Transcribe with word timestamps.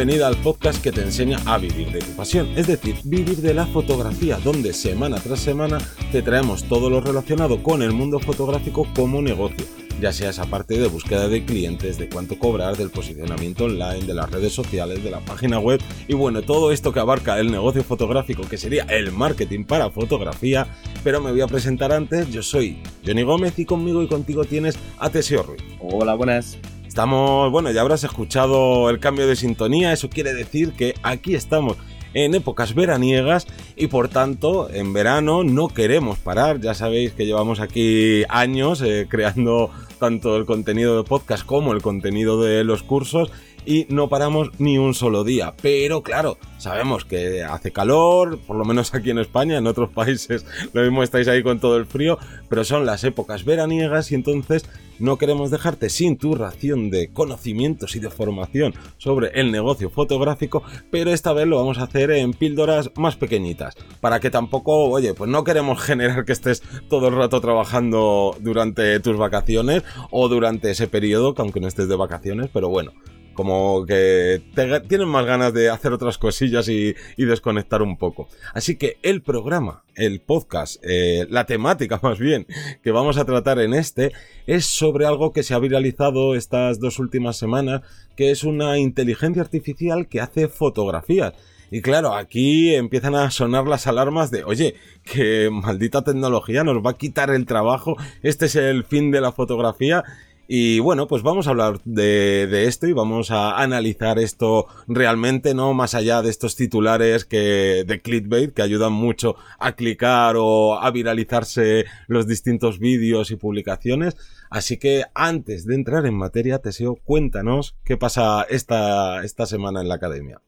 bienvenida 0.00 0.28
al 0.28 0.36
podcast 0.36 0.82
que 0.82 0.92
te 0.92 1.02
enseña 1.02 1.38
a 1.44 1.58
vivir 1.58 1.92
de 1.92 1.98
tu 1.98 2.12
pasión, 2.12 2.48
es 2.56 2.66
decir, 2.66 2.96
vivir 3.04 3.36
de 3.36 3.52
la 3.52 3.66
fotografía, 3.66 4.38
donde 4.42 4.72
semana 4.72 5.18
tras 5.18 5.40
semana 5.40 5.76
te 6.10 6.22
traemos 6.22 6.64
todo 6.64 6.88
lo 6.88 7.02
relacionado 7.02 7.62
con 7.62 7.82
el 7.82 7.92
mundo 7.92 8.18
fotográfico 8.18 8.88
como 8.96 9.20
negocio, 9.20 9.66
ya 10.00 10.10
sea 10.10 10.30
esa 10.30 10.46
parte 10.46 10.78
de 10.78 10.88
búsqueda 10.88 11.28
de 11.28 11.44
clientes, 11.44 11.98
de 11.98 12.08
cuánto 12.08 12.38
cobrar, 12.38 12.78
del 12.78 12.88
posicionamiento 12.88 13.66
online, 13.66 14.06
de 14.06 14.14
las 14.14 14.30
redes 14.30 14.54
sociales, 14.54 15.04
de 15.04 15.10
la 15.10 15.20
página 15.20 15.58
web 15.58 15.82
y 16.08 16.14
bueno, 16.14 16.40
todo 16.40 16.72
esto 16.72 16.94
que 16.94 17.00
abarca 17.00 17.38
el 17.38 17.50
negocio 17.50 17.84
fotográfico, 17.84 18.48
que 18.48 18.56
sería 18.56 18.84
el 18.84 19.12
marketing 19.12 19.64
para 19.64 19.90
fotografía, 19.90 20.66
pero 21.04 21.20
me 21.20 21.30
voy 21.30 21.42
a 21.42 21.46
presentar 21.46 21.92
antes, 21.92 22.30
yo 22.30 22.42
soy 22.42 22.78
Johnny 23.04 23.22
Gómez 23.22 23.58
y 23.58 23.66
conmigo 23.66 24.02
y 24.02 24.08
contigo 24.08 24.46
tienes 24.46 24.78
a 24.98 25.10
Teseo 25.10 25.42
Ruiz. 25.42 25.60
Hola, 25.78 26.14
buenas. 26.14 26.56
Estamos, 26.90 27.52
bueno, 27.52 27.70
ya 27.70 27.82
habrás 27.82 28.02
escuchado 28.02 28.90
el 28.90 28.98
cambio 28.98 29.28
de 29.28 29.36
sintonía, 29.36 29.92
eso 29.92 30.10
quiere 30.10 30.34
decir 30.34 30.72
que 30.72 30.96
aquí 31.04 31.36
estamos 31.36 31.76
en 32.14 32.34
épocas 32.34 32.74
veraniegas 32.74 33.46
y 33.76 33.86
por 33.86 34.08
tanto 34.08 34.68
en 34.68 34.92
verano 34.92 35.44
no 35.44 35.68
queremos 35.68 36.18
parar, 36.18 36.60
ya 36.60 36.74
sabéis 36.74 37.12
que 37.12 37.26
llevamos 37.26 37.60
aquí 37.60 38.24
años 38.28 38.82
eh, 38.82 39.06
creando 39.08 39.70
tanto 40.00 40.36
el 40.36 40.46
contenido 40.46 40.96
de 40.96 41.04
podcast 41.04 41.46
como 41.46 41.74
el 41.74 41.80
contenido 41.80 42.42
de 42.42 42.64
los 42.64 42.82
cursos 42.82 43.30
y 43.64 43.86
no 43.88 44.08
paramos 44.08 44.50
ni 44.58 44.78
un 44.78 44.94
solo 44.94 45.24
día. 45.24 45.54
Pero 45.60 46.02
claro, 46.02 46.38
sabemos 46.58 47.04
que 47.04 47.42
hace 47.42 47.72
calor, 47.72 48.38
por 48.46 48.56
lo 48.56 48.64
menos 48.64 48.94
aquí 48.94 49.10
en 49.10 49.18
España, 49.18 49.58
en 49.58 49.66
otros 49.66 49.90
países 49.90 50.44
lo 50.72 50.82
mismo 50.82 51.02
estáis 51.02 51.28
ahí 51.28 51.42
con 51.42 51.60
todo 51.60 51.76
el 51.76 51.86
frío, 51.86 52.18
pero 52.48 52.64
son 52.64 52.86
las 52.86 53.04
épocas 53.04 53.44
veraniegas 53.44 54.12
y 54.12 54.14
entonces 54.14 54.64
no 55.00 55.16
queremos 55.16 55.50
dejarte 55.50 55.88
sin 55.88 56.18
tu 56.18 56.34
ración 56.34 56.90
de 56.90 57.10
conocimientos 57.10 57.96
y 57.96 58.00
de 58.00 58.10
formación 58.10 58.74
sobre 58.98 59.40
el 59.40 59.50
negocio 59.50 59.88
fotográfico, 59.88 60.62
pero 60.90 61.10
esta 61.10 61.32
vez 61.32 61.46
lo 61.46 61.56
vamos 61.56 61.78
a 61.78 61.84
hacer 61.84 62.10
en 62.10 62.34
píldoras 62.34 62.90
más 62.96 63.16
pequeñitas, 63.16 63.76
para 64.00 64.20
que 64.20 64.30
tampoco, 64.30 64.90
oye, 64.90 65.14
pues 65.14 65.30
no 65.30 65.42
queremos 65.42 65.80
generar 65.82 66.26
que 66.26 66.32
estés 66.32 66.62
todo 66.88 67.08
el 67.08 67.16
rato 67.16 67.40
trabajando 67.40 68.36
durante 68.40 69.00
tus 69.00 69.16
vacaciones 69.16 69.82
o 70.10 70.28
durante 70.28 70.70
ese 70.70 70.86
periodo, 70.86 71.34
que 71.34 71.42
aunque 71.42 71.60
no 71.60 71.68
estés 71.68 71.88
de 71.88 71.96
vacaciones, 71.96 72.50
pero 72.52 72.68
bueno, 72.68 72.92
como 73.40 73.86
que 73.86 74.42
tienen 74.86 75.08
más 75.08 75.24
ganas 75.24 75.54
de 75.54 75.70
hacer 75.70 75.94
otras 75.94 76.18
cosillas 76.18 76.68
y, 76.68 76.94
desconectar 77.16 77.80
un 77.80 77.96
poco. 77.96 78.28
Así 78.52 78.76
que 78.76 78.98
el 79.02 79.22
programa, 79.22 79.82
el 79.94 80.20
podcast, 80.20 80.76
eh, 80.82 81.26
la 81.30 81.46
temática 81.46 81.98
más 82.02 82.18
bien 82.18 82.46
que 82.84 82.90
vamos 82.90 83.16
a 83.16 83.24
tratar 83.24 83.58
en 83.58 83.72
este 83.72 84.12
es 84.46 84.66
sobre 84.66 85.06
algo 85.06 85.32
que 85.32 85.42
se 85.42 85.54
ha 85.54 85.58
viralizado 85.58 86.34
estas 86.34 86.80
dos 86.80 86.98
últimas 86.98 87.38
semanas, 87.38 87.80
que 88.14 88.30
es 88.30 88.44
una 88.44 88.76
inteligencia 88.76 89.40
artificial 89.40 90.06
que 90.06 90.20
hace 90.20 90.48
fotografías. 90.48 91.32
Y 91.70 91.80
claro, 91.80 92.14
aquí 92.14 92.74
empiezan 92.74 93.14
a 93.14 93.30
sonar 93.30 93.66
las 93.66 93.86
alarmas 93.86 94.30
de, 94.30 94.44
oye, 94.44 94.74
que 95.02 95.48
maldita 95.50 96.02
tecnología 96.02 96.62
nos 96.62 96.84
va 96.84 96.90
a 96.90 96.98
quitar 96.98 97.30
el 97.30 97.46
trabajo, 97.46 97.96
este 98.22 98.46
es 98.46 98.56
el 98.56 98.84
fin 98.84 99.10
de 99.10 99.22
la 99.22 99.32
fotografía 99.32 100.04
y 100.52 100.80
bueno, 100.80 101.06
pues 101.06 101.22
vamos 101.22 101.46
a 101.46 101.50
hablar 101.50 101.80
de, 101.84 102.64
esto 102.66 102.88
y 102.88 102.92
vamos 102.92 103.30
a 103.30 103.62
analizar 103.62 104.18
esto 104.18 104.66
realmente, 104.88 105.54
¿no? 105.54 105.74
Más 105.74 105.94
allá 105.94 106.22
de 106.22 106.30
estos 106.30 106.56
titulares 106.56 107.24
que, 107.24 107.84
de 107.86 108.02
clickbait 108.02 108.52
que 108.52 108.62
ayudan 108.62 108.92
mucho 108.92 109.36
a 109.60 109.76
clicar 109.76 110.34
o 110.36 110.74
a 110.80 110.90
viralizarse 110.90 111.84
los 112.08 112.26
distintos 112.26 112.80
vídeos 112.80 113.30
y 113.30 113.36
publicaciones. 113.36 114.16
Así 114.50 114.76
que 114.76 115.04
antes 115.14 115.66
de 115.66 115.76
entrar 115.76 116.04
en 116.04 116.14
materia, 116.14 116.58
Teseo, 116.58 116.96
cuéntanos 116.96 117.76
qué 117.84 117.96
pasa 117.96 118.42
esta, 118.50 119.22
esta 119.22 119.46
semana 119.46 119.80
en 119.80 119.88
la 119.88 119.94
academia. 119.94 120.42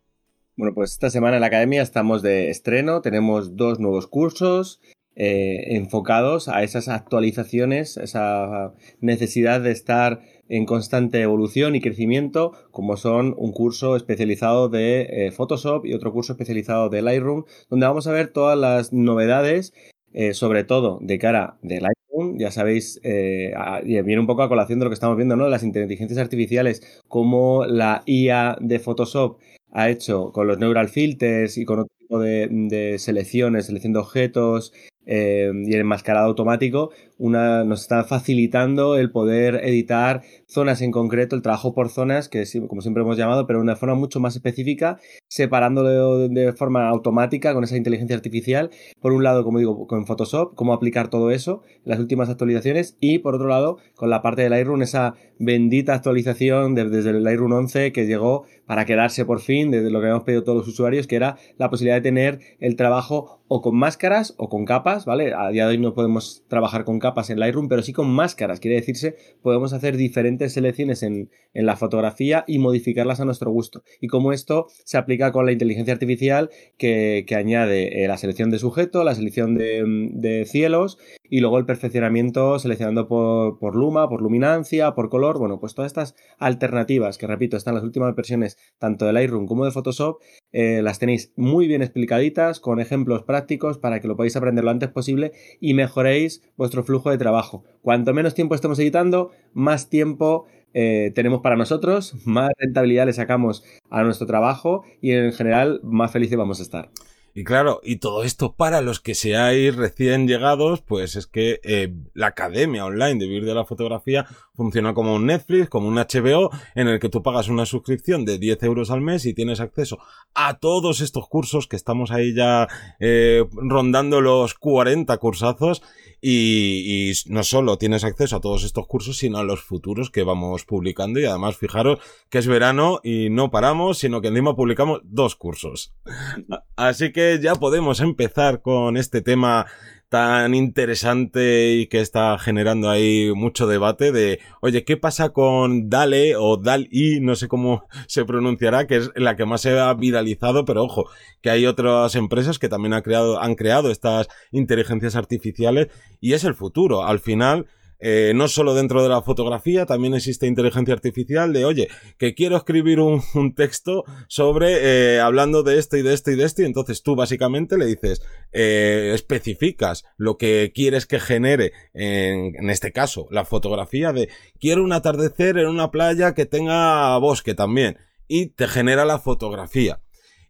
Bueno, 0.56 0.74
pues 0.74 0.90
esta 0.90 1.10
semana 1.10 1.36
en 1.36 1.42
la 1.42 1.46
academia 1.46 1.80
estamos 1.80 2.22
de 2.22 2.50
estreno, 2.50 3.02
tenemos 3.02 3.54
dos 3.54 3.78
nuevos 3.78 4.08
cursos 4.08 4.80
eh, 5.14 5.76
enfocados 5.76 6.48
a 6.48 6.62
esas 6.62 6.88
actualizaciones, 6.88 7.98
esa 7.98 8.72
necesidad 9.02 9.60
de 9.60 9.70
estar 9.70 10.20
en 10.48 10.64
constante 10.64 11.20
evolución 11.20 11.74
y 11.74 11.82
crecimiento, 11.82 12.52
como 12.70 12.96
son 12.96 13.34
un 13.36 13.52
curso 13.52 13.94
especializado 13.94 14.70
de 14.70 15.02
eh, 15.10 15.30
Photoshop 15.30 15.84
y 15.84 15.92
otro 15.92 16.12
curso 16.12 16.32
especializado 16.32 16.88
de 16.88 17.02
Lightroom, 17.02 17.44
donde 17.68 17.86
vamos 17.86 18.06
a 18.06 18.12
ver 18.12 18.28
todas 18.28 18.58
las 18.58 18.94
novedades, 18.94 19.74
eh, 20.14 20.32
sobre 20.32 20.64
todo 20.64 20.98
de 21.02 21.18
cara 21.18 21.58
de 21.60 21.82
Lightroom. 21.82 22.38
Ya 22.38 22.50
sabéis, 22.50 22.98
viene 23.02 24.20
un 24.20 24.26
poco 24.26 24.42
a 24.42 24.48
colación 24.48 24.78
de 24.78 24.86
lo 24.86 24.90
que 24.90 24.94
estamos 24.94 25.16
viendo, 25.16 25.36
¿no? 25.36 25.48
Las 25.48 25.62
inteligencias 25.62 26.18
artificiales, 26.18 27.02
como 27.08 27.66
la 27.66 28.02
IA 28.06 28.56
de 28.60 28.78
Photoshop 28.78 29.38
ha 29.72 29.90
hecho 29.90 30.32
con 30.32 30.46
los 30.46 30.58
neural 30.58 30.88
filters 30.88 31.58
y 31.58 31.64
con 31.64 31.80
otro 31.80 31.94
tipo 31.98 32.18
de, 32.18 32.48
de 32.50 32.98
selecciones, 32.98 33.66
selección 33.66 33.94
de 33.94 34.00
objetos, 34.00 34.72
eh, 35.06 35.50
y 35.54 35.74
el 35.74 35.80
enmascarado 35.80 36.26
automático 36.26 36.90
una, 37.22 37.62
nos 37.62 37.82
está 37.82 38.02
facilitando 38.02 38.96
el 38.96 39.12
poder 39.12 39.60
editar 39.62 40.22
zonas 40.48 40.82
en 40.82 40.90
concreto, 40.90 41.36
el 41.36 41.42
trabajo 41.42 41.72
por 41.72 41.88
zonas, 41.88 42.28
que 42.28 42.42
como 42.66 42.82
siempre 42.82 43.04
hemos 43.04 43.16
llamado, 43.16 43.46
pero 43.46 43.60
de 43.60 43.62
una 43.62 43.76
forma 43.76 43.94
mucho 43.94 44.18
más 44.18 44.34
específica, 44.34 44.98
separándolo 45.28 46.28
de 46.28 46.52
forma 46.52 46.88
automática 46.88 47.54
con 47.54 47.62
esa 47.62 47.76
inteligencia 47.76 48.16
artificial. 48.16 48.70
Por 49.00 49.12
un 49.12 49.22
lado, 49.22 49.44
como 49.44 49.58
digo, 49.58 49.86
con 49.86 50.04
Photoshop, 50.04 50.56
cómo 50.56 50.72
aplicar 50.72 51.10
todo 51.10 51.30
eso, 51.30 51.62
las 51.84 52.00
últimas 52.00 52.28
actualizaciones, 52.28 52.96
y 52.98 53.20
por 53.20 53.36
otro 53.36 53.46
lado, 53.46 53.78
con 53.94 54.10
la 54.10 54.20
parte 54.20 54.42
del 54.42 54.50
Lightroom, 54.50 54.82
esa 54.82 55.14
bendita 55.38 55.94
actualización 55.94 56.74
desde 56.74 57.10
el 57.10 57.22
Lightroom 57.22 57.52
11 57.52 57.92
que 57.92 58.06
llegó 58.06 58.46
para 58.66 58.84
quedarse 58.84 59.24
por 59.24 59.40
fin, 59.40 59.70
desde 59.70 59.90
lo 59.90 60.00
que 60.00 60.08
hemos 60.08 60.24
pedido 60.24 60.42
todos 60.42 60.58
los 60.58 60.68
usuarios, 60.68 61.06
que 61.06 61.16
era 61.16 61.36
la 61.56 61.70
posibilidad 61.70 61.96
de 61.96 62.02
tener 62.02 62.40
el 62.58 62.74
trabajo 62.74 63.40
o 63.48 63.60
con 63.60 63.76
máscaras 63.76 64.34
o 64.38 64.48
con 64.48 64.64
capas, 64.64 65.04
¿vale? 65.04 65.34
A 65.34 65.50
día 65.50 65.66
de 65.66 65.72
hoy 65.72 65.78
no 65.78 65.94
podemos 65.94 66.42
trabajar 66.48 66.84
con 66.84 66.98
capas 66.98 67.11
en 67.28 67.38
Lightroom, 67.38 67.68
pero 67.68 67.82
sí 67.82 67.92
con 67.92 68.10
máscaras. 68.10 68.60
Quiere 68.60 68.76
decirse, 68.76 69.16
podemos 69.42 69.72
hacer 69.72 69.96
diferentes 69.96 70.52
selecciones 70.54 71.02
en, 71.02 71.30
la 71.54 71.76
fotografía 71.76 72.44
y 72.46 72.58
modificarlas 72.58 73.20
a 73.20 73.24
nuestro 73.24 73.50
gusto. 73.50 73.82
Y 74.00 74.08
como 74.08 74.32
esto 74.32 74.68
se 74.84 74.96
aplica 74.96 75.32
con 75.32 75.44
la 75.46 75.52
inteligencia 75.52 75.92
artificial 75.92 76.50
que, 76.78 77.26
añade 77.36 78.04
eh, 78.04 78.08
la 78.08 78.16
selección 78.16 78.50
de 78.50 78.58
sujeto, 78.58 79.04
la 79.04 79.14
selección 79.14 79.54
de, 79.56 80.44
cielos 80.46 80.98
y 81.28 81.40
luego 81.40 81.58
el 81.58 81.66
perfeccionamiento 81.66 82.58
seleccionando 82.58 83.06
por, 83.06 83.58
por, 83.58 83.76
luma, 83.76 84.08
por 84.08 84.22
luminancia, 84.22 84.94
por 84.94 85.08
color. 85.08 85.38
Bueno, 85.38 85.60
pues 85.60 85.74
todas 85.74 85.90
estas 85.90 86.14
alternativas 86.38 87.18
que 87.18 87.26
repito 87.26 87.56
están 87.56 87.72
en 87.72 87.76
las 87.76 87.84
últimas 87.84 88.14
versiones 88.14 88.58
tanto 88.78 89.04
de 89.06 89.12
Lightroom 89.12 89.46
como 89.46 89.64
de 89.64 89.70
Photoshop, 89.70 90.20
eh, 90.52 90.80
las 90.82 90.98
tenéis 90.98 91.32
muy 91.36 91.66
bien 91.66 91.82
explicaditas 91.82 92.60
con 92.60 92.80
ejemplos 92.80 93.22
prácticos 93.22 93.78
para 93.78 94.00
que 94.00 94.08
lo 94.08 94.16
podáis 94.16 94.36
aprender 94.36 94.64
lo 94.64 94.70
antes 94.70 94.90
posible 94.90 95.32
y 95.60 95.74
mejoréis 95.74 96.42
vuestro 96.56 96.84
flujo 96.84 97.10
de 97.10 97.18
trabajo. 97.18 97.64
Cuanto 97.80 98.12
menos 98.12 98.34
tiempo 98.34 98.54
estemos 98.54 98.78
editando, 98.78 99.30
más 99.52 99.88
tiempo 99.88 100.46
eh, 100.74 101.12
tenemos 101.14 101.40
para 101.40 101.56
nosotros, 101.56 102.14
más 102.26 102.50
rentabilidad 102.58 103.06
le 103.06 103.12
sacamos 103.12 103.64
a 103.90 104.02
nuestro 104.02 104.26
trabajo 104.26 104.84
y 105.00 105.12
en 105.12 105.32
general 105.32 105.80
más 105.82 106.12
felices 106.12 106.36
vamos 106.36 106.60
a 106.60 106.62
estar. 106.62 106.90
Y 107.34 107.44
claro, 107.44 107.80
y 107.82 107.96
todo 107.96 108.24
esto 108.24 108.54
para 108.54 108.82
los 108.82 109.00
que 109.00 109.14
seáis 109.14 109.74
recién 109.74 110.28
llegados, 110.28 110.82
pues 110.82 111.16
es 111.16 111.26
que 111.26 111.60
eh, 111.64 111.94
la 112.12 112.26
academia 112.28 112.84
online 112.84 113.18
de 113.18 113.26
vivir 113.26 113.46
de 113.46 113.54
la 113.54 113.64
fotografía 113.64 114.26
funciona 114.54 114.92
como 114.92 115.14
un 115.14 115.26
Netflix, 115.26 115.70
como 115.70 115.88
un 115.88 115.94
HBO, 115.94 116.50
en 116.74 116.88
el 116.88 117.00
que 117.00 117.08
tú 117.08 117.22
pagas 117.22 117.48
una 117.48 117.64
suscripción 117.64 118.26
de 118.26 118.38
10 118.38 118.62
euros 118.64 118.90
al 118.90 119.00
mes 119.00 119.24
y 119.24 119.32
tienes 119.32 119.60
acceso 119.60 119.98
a 120.34 120.58
todos 120.58 121.00
estos 121.00 121.26
cursos 121.26 121.66
que 121.66 121.76
estamos 121.76 122.10
ahí 122.10 122.34
ya 122.34 122.68
eh, 123.00 123.44
rondando 123.52 124.20
los 124.20 124.52
40 124.54 125.16
cursazos 125.16 125.82
y, 126.20 127.10
y, 127.10 127.12
no 127.26 127.42
solo 127.42 127.78
tienes 127.78 128.04
acceso 128.04 128.36
a 128.36 128.40
todos 128.40 128.62
estos 128.62 128.86
cursos, 128.86 129.16
sino 129.16 129.38
a 129.38 129.44
los 129.44 129.62
futuros 129.62 130.10
que 130.10 130.22
vamos 130.22 130.64
publicando. 130.64 131.18
Y 131.18 131.24
además, 131.24 131.56
fijaros 131.56 131.98
que 132.30 132.38
es 132.38 132.46
verano 132.46 133.00
y 133.02 133.28
no 133.30 133.50
paramos, 133.50 133.98
sino 133.98 134.20
que 134.20 134.28
encima 134.28 134.54
publicamos 134.54 135.00
dos 135.02 135.34
cursos. 135.34 135.94
Así 136.76 137.10
que 137.12 137.21
ya 137.40 137.54
podemos 137.54 138.00
empezar 138.00 138.62
con 138.62 138.96
este 138.96 139.22
tema 139.22 139.66
tan 140.12 140.54
interesante 140.54 141.72
y 141.72 141.86
que 141.86 142.00
está 142.00 142.38
generando 142.38 142.90
ahí 142.90 143.32
mucho 143.34 143.66
debate 143.66 144.12
de, 144.12 144.40
oye, 144.60 144.84
¿qué 144.84 144.98
pasa 144.98 145.30
con 145.30 145.88
Dale 145.88 146.36
o 146.36 146.58
Dal-I? 146.58 147.20
No 147.20 147.34
sé 147.34 147.48
cómo 147.48 147.86
se 148.08 148.26
pronunciará, 148.26 148.86
que 148.86 148.96
es 148.96 149.10
la 149.14 149.36
que 149.36 149.46
más 149.46 149.62
se 149.62 149.78
ha 149.78 149.94
viralizado, 149.94 150.66
pero 150.66 150.84
ojo, 150.84 151.06
que 151.40 151.48
hay 151.48 151.64
otras 151.64 152.14
empresas 152.14 152.58
que 152.58 152.68
también 152.68 152.92
han 152.92 153.00
creado, 153.00 153.40
han 153.40 153.54
creado 153.54 153.90
estas 153.90 154.28
inteligencias 154.50 155.16
artificiales 155.16 155.88
y 156.20 156.34
es 156.34 156.44
el 156.44 156.54
futuro. 156.54 157.04
Al 157.04 157.18
final, 157.18 157.66
eh, 158.04 158.32
no 158.34 158.48
solo 158.48 158.74
dentro 158.74 159.00
de 159.00 159.08
la 159.08 159.22
fotografía, 159.22 159.86
también 159.86 160.14
existe 160.14 160.48
inteligencia 160.48 160.92
artificial 160.92 161.52
de, 161.52 161.64
oye, 161.64 161.88
que 162.18 162.34
quiero 162.34 162.56
escribir 162.56 162.98
un, 162.98 163.22
texto 163.54 164.02
sobre, 164.26 165.14
eh, 165.14 165.20
hablando 165.20 165.62
de 165.62 165.78
esto 165.78 165.96
y 165.96 166.02
de 166.02 166.12
esto 166.12 166.32
y 166.32 166.34
de 166.34 166.44
esto, 166.44 166.62
y 166.62 166.64
entonces 166.64 167.04
tú 167.04 167.14
básicamente 167.14 167.78
le 167.78 167.86
dices, 167.86 168.20
eh, 168.50 169.12
especificas 169.14 170.04
lo 170.16 170.36
que 170.36 170.72
quieres 170.74 171.06
que 171.06 171.20
genere, 171.20 171.72
en, 171.94 172.56
en 172.56 172.70
este 172.70 172.90
caso, 172.90 173.28
la 173.30 173.44
fotografía 173.44 174.12
de, 174.12 174.28
quiero 174.58 174.82
un 174.82 174.92
atardecer 174.92 175.56
en 175.58 175.68
una 175.68 175.92
playa 175.92 176.34
que 176.34 176.44
tenga 176.44 177.16
bosque 177.18 177.54
también 177.54 177.98
y 178.26 178.46
te 178.46 178.66
genera 178.66 179.04
la 179.04 179.20
fotografía. 179.20 180.00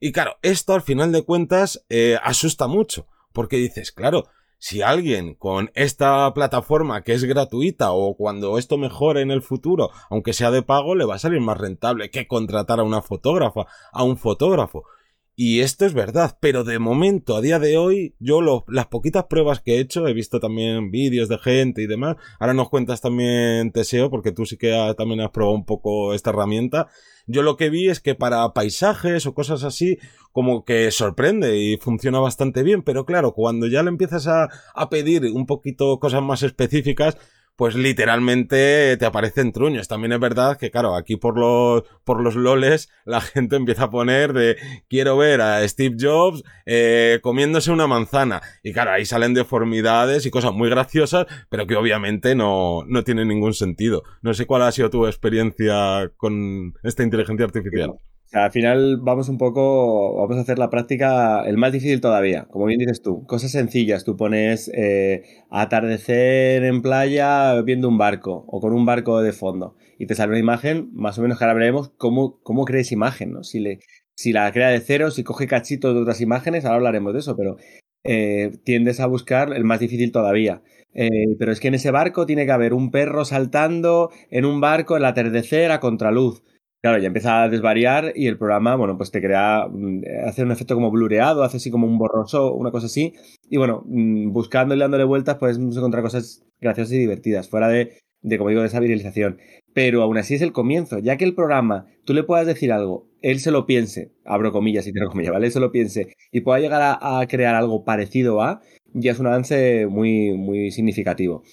Y 0.00 0.12
claro, 0.12 0.38
esto 0.40 0.72
al 0.72 0.82
final 0.82 1.12
de 1.12 1.22
cuentas 1.22 1.84
asusta 2.22 2.66
mucho, 2.66 3.06
porque 3.34 3.56
dices, 3.56 3.92
claro, 3.92 4.24
si 4.62 4.80
alguien 4.80 5.34
con 5.34 5.72
esta 5.74 6.32
plataforma 6.34 7.02
que 7.02 7.14
es 7.14 7.24
gratuita 7.24 7.90
o 7.90 8.14
cuando 8.14 8.58
esto 8.58 8.78
mejore 8.78 9.20
en 9.20 9.32
el 9.32 9.42
futuro, 9.42 9.90
aunque 10.08 10.32
sea 10.32 10.52
de 10.52 10.62
pago, 10.62 10.94
le 10.94 11.04
va 11.04 11.16
a 11.16 11.18
salir 11.18 11.40
más 11.40 11.58
rentable 11.58 12.12
que 12.12 12.28
contratar 12.28 12.78
a 12.78 12.84
una 12.84 13.02
fotógrafa, 13.02 13.66
a 13.90 14.04
un 14.04 14.16
fotógrafo. 14.16 14.84
Y 15.34 15.60
esto 15.60 15.86
es 15.86 15.94
verdad, 15.94 16.36
pero 16.40 16.62
de 16.62 16.78
momento, 16.78 17.36
a 17.36 17.40
día 17.40 17.58
de 17.58 17.78
hoy, 17.78 18.14
yo 18.18 18.64
las 18.68 18.86
poquitas 18.88 19.24
pruebas 19.24 19.60
que 19.60 19.76
he 19.76 19.80
hecho, 19.80 20.06
he 20.06 20.12
visto 20.12 20.40
también 20.40 20.90
vídeos 20.90 21.30
de 21.30 21.38
gente 21.38 21.80
y 21.80 21.86
demás. 21.86 22.16
Ahora 22.38 22.52
nos 22.52 22.68
cuentas 22.68 23.00
también, 23.00 23.72
Teseo, 23.72 24.10
porque 24.10 24.32
tú 24.32 24.44
sí 24.44 24.58
que 24.58 24.94
también 24.96 25.20
has 25.22 25.30
probado 25.30 25.56
un 25.56 25.64
poco 25.64 26.12
esta 26.12 26.30
herramienta. 26.30 26.88
Yo 27.26 27.42
lo 27.42 27.56
que 27.56 27.70
vi 27.70 27.88
es 27.88 28.00
que 28.00 28.14
para 28.14 28.52
paisajes 28.52 29.24
o 29.24 29.32
cosas 29.32 29.64
así, 29.64 29.98
como 30.32 30.66
que 30.66 30.90
sorprende 30.90 31.56
y 31.56 31.78
funciona 31.78 32.18
bastante 32.18 32.62
bien, 32.62 32.82
pero 32.82 33.06
claro, 33.06 33.32
cuando 33.32 33.68
ya 33.68 33.82
le 33.82 33.88
empiezas 33.88 34.26
a, 34.26 34.50
a 34.74 34.90
pedir 34.90 35.24
un 35.32 35.46
poquito 35.46 35.98
cosas 35.98 36.22
más 36.22 36.42
específicas, 36.42 37.16
pues 37.56 37.74
literalmente 37.74 38.96
te 38.96 39.06
aparecen 39.06 39.52
truños. 39.52 39.88
También 39.88 40.12
es 40.12 40.20
verdad 40.20 40.56
que, 40.58 40.70
claro, 40.70 40.94
aquí 40.96 41.16
por 41.16 41.38
los, 41.38 41.82
por 42.04 42.20
los 42.22 42.34
loles 42.34 42.88
la 43.04 43.20
gente 43.20 43.56
empieza 43.56 43.84
a 43.84 43.90
poner 43.90 44.32
de 44.32 44.56
quiero 44.88 45.16
ver 45.16 45.40
a 45.40 45.66
Steve 45.68 45.96
Jobs 45.98 46.42
eh, 46.66 47.20
comiéndose 47.22 47.70
una 47.70 47.86
manzana. 47.86 48.42
Y 48.62 48.72
claro, 48.72 48.92
ahí 48.92 49.04
salen 49.04 49.34
deformidades 49.34 50.26
y 50.26 50.30
cosas 50.30 50.52
muy 50.52 50.70
graciosas, 50.70 51.26
pero 51.48 51.66
que 51.66 51.76
obviamente 51.76 52.34
no, 52.34 52.84
no 52.86 53.04
tienen 53.04 53.28
ningún 53.28 53.54
sentido. 53.54 54.02
No 54.22 54.34
sé 54.34 54.46
cuál 54.46 54.62
ha 54.62 54.72
sido 54.72 54.90
tu 54.90 55.06
experiencia 55.06 56.10
con 56.16 56.74
esta 56.82 57.02
inteligencia 57.02 57.46
artificial 57.46 57.94
al 58.32 58.50
final 58.50 58.98
vamos 58.98 59.28
un 59.28 59.36
poco, 59.36 60.16
vamos 60.16 60.38
a 60.38 60.40
hacer 60.40 60.58
la 60.58 60.70
práctica 60.70 61.44
el 61.44 61.58
más 61.58 61.72
difícil 61.72 62.00
todavía, 62.00 62.46
como 62.50 62.66
bien 62.66 62.78
dices 62.78 63.02
tú, 63.02 63.26
cosas 63.26 63.50
sencillas, 63.50 64.04
tú 64.04 64.16
pones 64.16 64.70
eh, 64.74 65.22
atardecer 65.50 66.64
en 66.64 66.80
playa 66.80 67.60
viendo 67.62 67.88
un 67.88 67.98
barco 67.98 68.44
o 68.48 68.60
con 68.60 68.72
un 68.72 68.86
barco 68.86 69.20
de 69.20 69.32
fondo 69.32 69.76
y 69.98 70.06
te 70.06 70.14
sale 70.14 70.30
una 70.30 70.38
imagen, 70.38 70.90
más 70.94 71.18
o 71.18 71.22
menos 71.22 71.38
que 71.38 71.44
ahora 71.44 71.54
veremos 71.54 71.90
cómo, 71.96 72.40
cómo 72.42 72.64
crees 72.64 72.90
imagen, 72.90 73.32
¿no? 73.32 73.44
Si, 73.44 73.60
le, 73.60 73.80
si 74.14 74.32
la 74.32 74.50
crea 74.50 74.68
de 74.68 74.80
cero, 74.80 75.10
si 75.10 75.22
coge 75.24 75.46
cachitos 75.46 75.94
de 75.94 76.00
otras 76.00 76.20
imágenes, 76.20 76.64
ahora 76.64 76.76
hablaremos 76.76 77.12
de 77.12 77.20
eso, 77.20 77.36
pero 77.36 77.56
eh, 78.04 78.50
tiendes 78.64 78.98
a 79.00 79.06
buscar 79.06 79.52
el 79.52 79.64
más 79.64 79.78
difícil 79.78 80.10
todavía. 80.10 80.62
Eh, 80.94 81.36
pero 81.38 81.52
es 81.52 81.60
que 81.60 81.68
en 81.68 81.74
ese 81.74 81.90
barco 81.90 82.26
tiene 82.26 82.44
que 82.44 82.52
haber 82.52 82.74
un 82.74 82.90
perro 82.90 83.24
saltando 83.24 84.10
en 84.30 84.44
un 84.44 84.60
barco 84.60 84.96
el 84.96 85.04
atardecer 85.04 85.70
a 85.70 85.80
contraluz 85.80 86.42
Claro, 86.82 86.98
ya 86.98 87.06
empieza 87.06 87.44
a 87.44 87.48
desvariar 87.48 88.12
y 88.16 88.26
el 88.26 88.36
programa, 88.36 88.74
bueno, 88.74 88.96
pues 88.98 89.12
te 89.12 89.20
crea, 89.22 89.68
mm, 89.70 90.02
hace 90.26 90.42
un 90.42 90.50
efecto 90.50 90.74
como 90.74 90.90
blureado, 90.90 91.44
hace 91.44 91.58
así 91.58 91.70
como 91.70 91.86
un 91.86 91.96
borroso, 91.96 92.52
una 92.54 92.72
cosa 92.72 92.86
así. 92.86 93.14
Y 93.48 93.56
bueno, 93.56 93.84
mm, 93.86 94.32
buscando 94.32 94.74
y 94.74 94.78
dándole 94.80 95.04
vueltas, 95.04 95.36
puedes 95.36 95.58
encontrar 95.58 96.02
cosas 96.02 96.44
graciosas 96.60 96.92
y 96.94 96.98
divertidas, 96.98 97.48
fuera 97.48 97.68
de, 97.68 97.92
de, 98.22 98.36
como 98.36 98.50
digo, 98.50 98.62
de 98.62 98.66
esa 98.66 98.80
viralización. 98.80 99.38
Pero 99.72 100.02
aún 100.02 100.18
así 100.18 100.34
es 100.34 100.42
el 100.42 100.52
comienzo, 100.52 100.98
ya 100.98 101.16
que 101.16 101.24
el 101.24 101.36
programa, 101.36 101.86
tú 102.04 102.14
le 102.14 102.24
puedas 102.24 102.48
decir 102.48 102.72
algo, 102.72 103.08
él 103.20 103.38
se 103.38 103.52
lo 103.52 103.64
piense, 103.64 104.10
abro 104.24 104.50
comillas 104.50 104.84
y 104.88 104.92
tengo 104.92 105.08
comillas, 105.08 105.32
¿vale? 105.32 105.46
Él 105.46 105.52
se 105.52 105.60
lo 105.60 105.70
piense 105.70 106.12
y 106.32 106.40
pueda 106.40 106.58
llegar 106.58 106.82
a, 106.82 107.20
a, 107.20 107.26
crear 107.28 107.54
algo 107.54 107.84
parecido 107.84 108.42
a, 108.42 108.60
ya 108.92 109.12
es 109.12 109.20
un 109.20 109.28
avance 109.28 109.86
muy, 109.86 110.36
muy 110.36 110.72
significativo. 110.72 111.44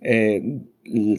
Eh, 0.00 0.40